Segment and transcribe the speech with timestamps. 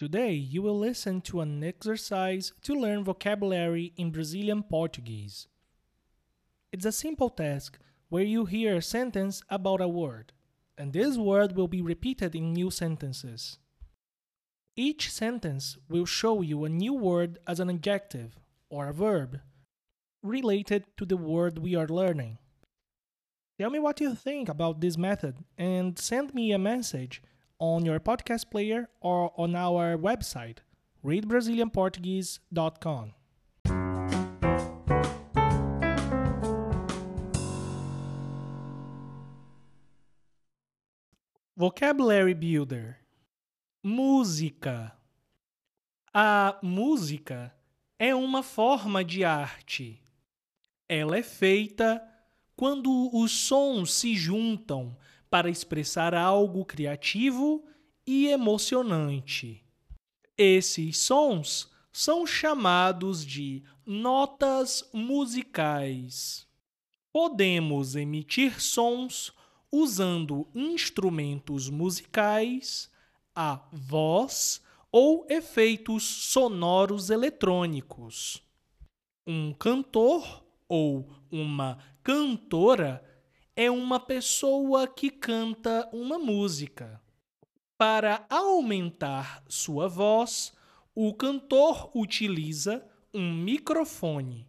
[0.00, 5.46] Today, you will listen to an exercise to learn vocabulary in Brazilian Portuguese.
[6.72, 10.32] It's a simple task where you hear a sentence about a word,
[10.78, 13.58] and this word will be repeated in new sentences.
[14.74, 18.38] Each sentence will show you a new word as an adjective
[18.70, 19.40] or a verb
[20.22, 22.38] related to the word we are learning.
[23.58, 27.20] Tell me what you think about this method and send me a message
[27.60, 30.58] on your podcast player or on our website,
[31.04, 33.12] readbrazilianportuguese.com.
[41.56, 42.96] Vocabulary Builder
[43.84, 44.96] Música
[46.14, 47.54] A música
[47.98, 50.02] é uma forma de arte.
[50.88, 52.02] Ela é feita
[52.56, 54.96] quando os sons se juntam
[55.30, 57.64] para expressar algo criativo
[58.06, 59.64] e emocionante.
[60.36, 66.46] Esses sons são chamados de notas musicais.
[67.12, 69.32] Podemos emitir sons
[69.70, 72.90] usando instrumentos musicais,
[73.34, 78.42] a voz ou efeitos sonoros eletrônicos.
[79.26, 83.04] Um cantor ou uma cantora
[83.56, 87.00] é uma pessoa que canta uma música.
[87.76, 90.52] Para aumentar sua voz,
[90.94, 94.48] o cantor utiliza um microfone.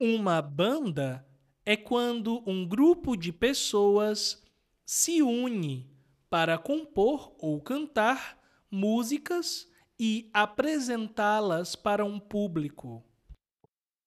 [0.00, 1.26] Uma banda
[1.64, 4.42] é quando um grupo de pessoas
[4.84, 5.90] se une
[6.28, 8.38] para compor ou cantar
[8.70, 9.68] músicas
[10.00, 13.04] e apresentá-las para um público.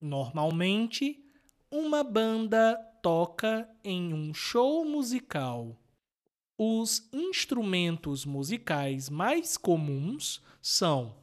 [0.02, 1.24] Normalmente,
[1.72, 5.80] uma banda toca em um show musical.
[6.58, 11.16] Os instrumentos musicais mais comuns são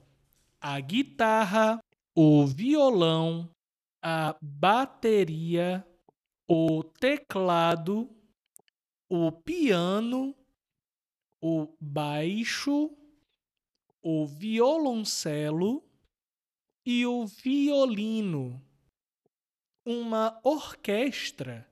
[0.60, 1.82] a guitarra,
[2.14, 3.50] o violão,
[4.00, 5.84] a bateria,
[6.46, 8.08] o teclado,
[9.10, 10.36] o piano,
[11.40, 12.96] o baixo,
[14.00, 15.82] o violoncelo
[16.86, 18.62] e o violino.
[19.84, 21.71] Uma orquestra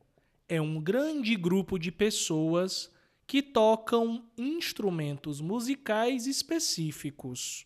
[0.50, 2.92] é um grande grupo de pessoas
[3.24, 7.64] que tocam instrumentos musicais específicos.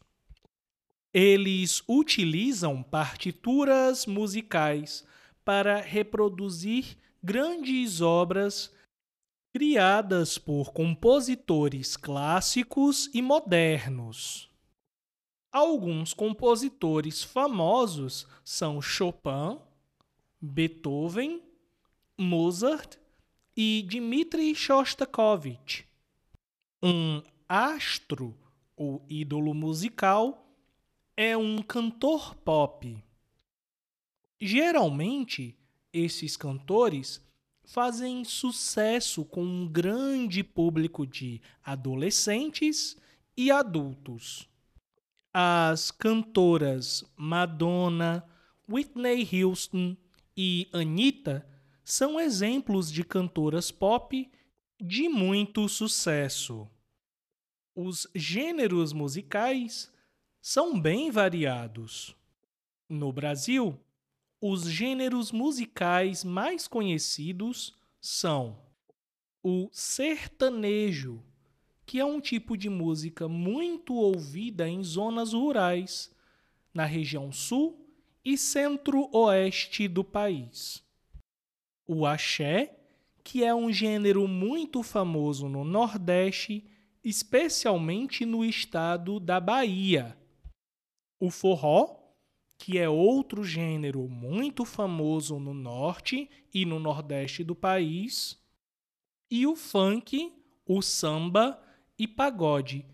[1.10, 5.02] Eles utilizam partituras musicais
[5.42, 8.70] para reproduzir grandes obras
[9.54, 14.50] criadas por compositores clássicos e modernos.
[15.50, 19.58] Alguns compositores famosos são Chopin,
[20.38, 21.53] Beethoven
[22.16, 22.96] Mozart
[23.56, 25.84] e Dmitri Shostakovich.
[26.80, 28.38] Um astro
[28.76, 30.48] ou ídolo musical
[31.16, 33.02] é um cantor pop.
[34.40, 35.58] Geralmente,
[35.92, 37.20] esses cantores
[37.64, 42.96] fazem sucesso com um grande público de adolescentes
[43.36, 44.48] e adultos.
[45.32, 48.24] As cantoras Madonna,
[48.68, 49.96] Whitney Houston
[50.36, 51.44] e Anitta
[51.84, 54.30] são exemplos de cantoras pop
[54.80, 56.66] de muito sucesso.
[57.74, 59.92] Os gêneros musicais
[60.40, 62.16] são bem variados.
[62.88, 63.78] No Brasil,
[64.40, 68.58] os gêneros musicais mais conhecidos são
[69.42, 71.22] o sertanejo,
[71.84, 76.10] que é um tipo de música muito ouvida em zonas rurais,
[76.72, 77.86] na região sul
[78.24, 80.83] e centro-oeste do país
[81.86, 82.76] o axé,
[83.22, 86.64] que é um gênero muito famoso no Nordeste,
[87.02, 90.16] especialmente no estado da Bahia.
[91.20, 92.04] O forró,
[92.58, 98.38] que é outro gênero muito famoso no norte e no nordeste do país,
[99.30, 100.32] e o funk,
[100.66, 101.60] o samba
[101.98, 102.86] e pagode,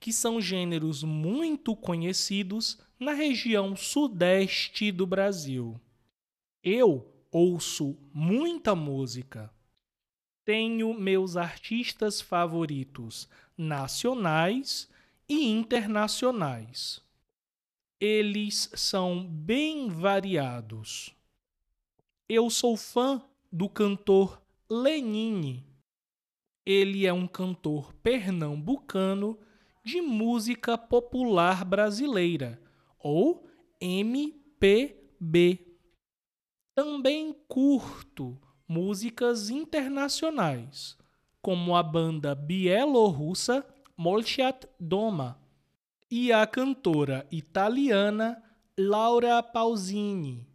[0.00, 5.80] que são gêneros muito conhecidos na região sudeste do Brasil.
[6.62, 9.52] Eu ouço muita música.
[10.44, 13.28] Tenho meus artistas favoritos
[13.58, 14.88] nacionais
[15.28, 17.02] e internacionais.
[18.00, 21.12] Eles são bem variados.
[22.28, 23.20] Eu sou fã
[23.50, 24.40] do cantor
[24.70, 25.66] Lenine.
[26.64, 29.36] Ele é um cantor pernambucano
[29.82, 32.62] de música popular brasileira,
[32.96, 33.44] ou
[33.80, 35.63] MPB.
[36.74, 38.36] Também curto
[38.66, 40.98] músicas internacionais,
[41.40, 43.64] como a banda bielorrussa
[43.96, 45.40] Molchat Doma
[46.10, 48.42] e a cantora italiana
[48.76, 50.48] Laura Pausini.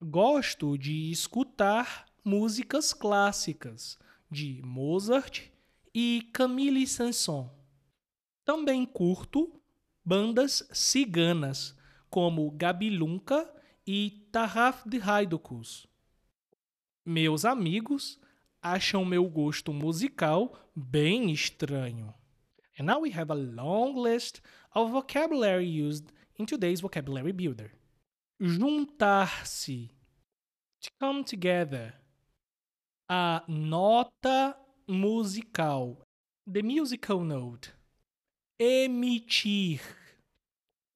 [0.00, 3.98] Gosto de escutar músicas clássicas
[4.30, 5.50] de Mozart
[5.92, 7.50] e Camille Saint-Saëns.
[8.44, 9.60] Também curto
[10.04, 11.76] bandas ciganas
[12.08, 13.52] como Gabi Lunca
[13.86, 15.86] e Tarraf de Haidukus.
[17.04, 18.18] Meus amigos
[18.62, 22.14] acham meu gosto musical bem estranho.
[22.78, 24.40] And now we have a long list
[24.74, 26.06] of vocabulary used
[26.38, 27.70] in today's vocabulary builder.
[28.40, 29.90] Juntar-se.
[30.80, 31.94] To come together.
[33.08, 34.56] A nota
[34.88, 36.04] musical.
[36.46, 37.72] The musical note.
[38.58, 39.80] Emitir.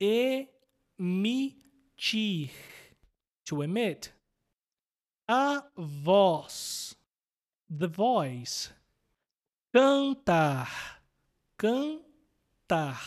[0.01, 0.49] Emitir.
[3.49, 4.13] To emit.
[5.27, 6.95] A voz.
[7.71, 8.71] The voice.
[9.75, 10.69] Cantar.
[11.59, 12.99] Cantar.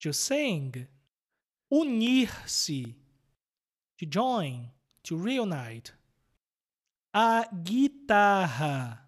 [0.00, 0.88] To sing.
[1.70, 2.96] Unir-se.
[3.98, 4.70] To join.
[5.04, 5.92] To reunite.
[7.14, 9.02] A guitarra.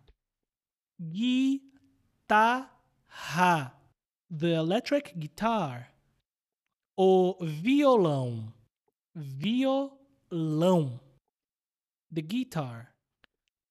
[1.11, 2.71] Guitarra.
[4.31, 5.89] The electric guitar.
[6.97, 8.53] O violão.
[9.13, 10.00] Violão.
[10.33, 12.95] The guitar.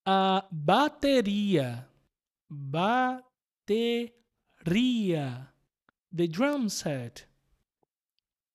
[0.06, 1.86] A bateria.
[2.52, 4.12] Bateria.
[6.12, 7.26] The drum set.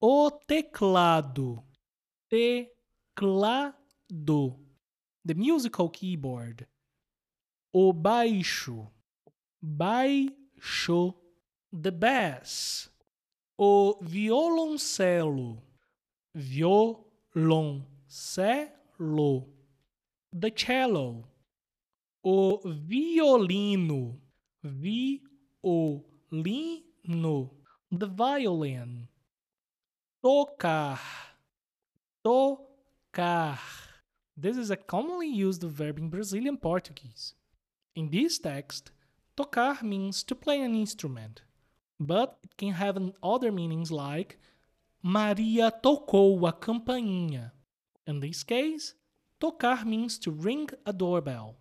[0.03, 1.65] O teclado.
[2.31, 3.75] Teclado.
[5.25, 6.67] The musical keyboard.
[7.73, 8.91] O baixo.
[9.65, 11.15] Baixo.
[11.73, 12.91] The bass.
[13.59, 15.63] O violoncelo.
[18.15, 19.47] Violoncelo.
[20.33, 21.25] The cello.
[22.25, 24.21] O violino.
[24.65, 25.91] Violino.
[27.91, 29.09] The violin.
[30.23, 31.01] Tocar.
[32.25, 33.59] Tocar.
[34.37, 37.35] This is a commonly used verb in Brazilian Portuguese.
[37.97, 38.91] In this text,
[39.37, 41.43] tocar means to play an instrument,
[42.01, 44.39] but it can have other meanings like
[45.03, 47.53] Maria tocou a campainha.
[48.07, 48.95] In this case,
[49.41, 51.57] tocar means to ring a doorbell.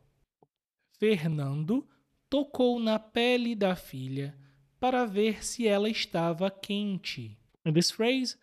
[0.99, 1.87] Fernando
[2.29, 4.35] tocou na pele da filha
[4.79, 7.37] para ver se ela estava quente.
[7.65, 8.37] In this phrase,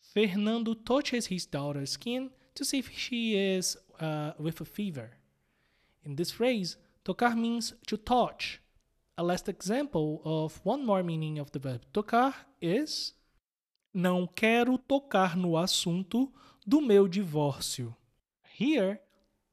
[0.00, 5.10] Fernando touches his daughter's skin to see if she is uh, with a fever.
[6.04, 8.60] In this phrase, tocar means to touch.
[9.16, 13.14] A last example of one more meaning of the verb tocar is
[13.92, 16.32] Não quero tocar no assunto
[16.66, 17.94] do meu divórcio.
[18.42, 19.00] Here,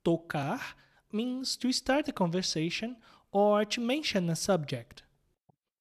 [0.03, 0.75] tocar
[1.11, 2.95] means to start a conversation
[3.31, 5.03] or to mention a subject.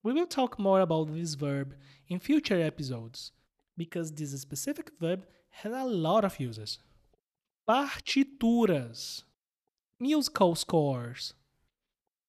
[0.02, 1.74] We will talk more about this verb
[2.08, 3.32] in future episodes
[3.76, 6.78] because this specific verb has a lot of uses.
[7.68, 9.24] Partituras,
[9.98, 11.34] musical scores,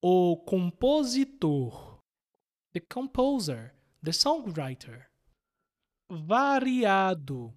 [0.04, 1.72] o compositor,
[2.74, 3.74] the composer,
[4.04, 5.04] the songwriter,
[6.12, 7.54] variado,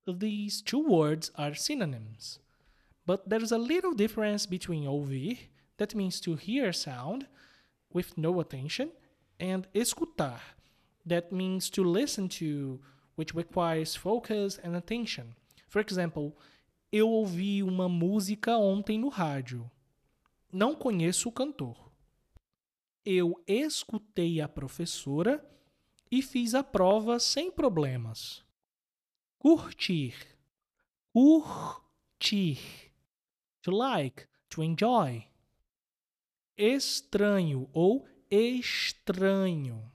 [0.08, 2.40] These two words are synonyms,
[3.06, 7.28] but there's a little difference between ouvir, that means to hear sound
[7.92, 8.92] with no attention,
[9.40, 10.40] and escutar,
[11.06, 12.80] that means to listen to,
[13.16, 15.36] which requires focus and attention.
[15.68, 16.38] For example,
[16.92, 19.70] eu ouvi uma música ontem no rádio.
[20.56, 21.92] Não conheço o cantor.
[23.04, 25.46] Eu escutei a professora
[26.10, 28.42] e fiz a prova sem problemas.
[29.38, 30.16] Curtir.
[31.12, 32.58] Curtir.
[33.64, 35.28] To like, to enjoy.
[36.58, 39.92] Estranho ou estranho.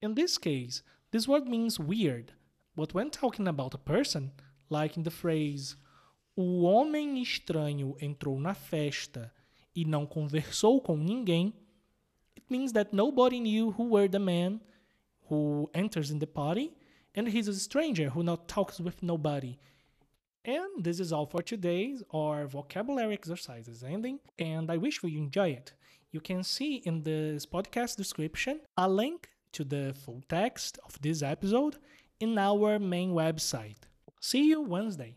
[0.00, 2.32] In this case, this word means weird,
[2.76, 4.30] but when talking about a person,
[4.70, 5.76] like in the phrase
[6.36, 9.32] o homem estranho entrou na festa
[9.74, 11.54] e não conversou com ninguém,
[12.36, 14.60] it means that nobody knew who were the man
[15.30, 16.72] who enters in the party
[17.14, 19.58] and he's a stranger who not talks with nobody.
[20.44, 25.50] And this is all for today's our vocabulary exercises ending, and I wish you enjoy
[25.50, 25.72] it.
[26.10, 31.22] You can see in this podcast description a link to the full text of this
[31.22, 31.78] episode
[32.20, 33.78] in our main website.
[34.20, 35.16] See you Wednesday.